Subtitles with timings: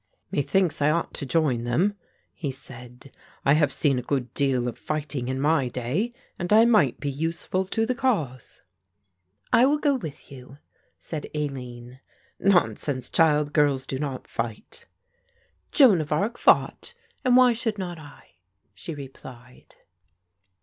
[0.31, 1.93] "Methinks I ought to join them,"
[2.33, 3.11] he said.
[3.45, 7.11] "I have seen a good deal of fighting in my day and I might be
[7.11, 8.63] useful to the cause."
[9.53, 10.57] "I will go with you,"
[10.97, 11.99] said Aline.
[12.39, 14.87] "Nonsense, child, girls do not fight."
[15.71, 18.37] "Joan of Arc fought and why should not I?"
[18.73, 19.75] she replied.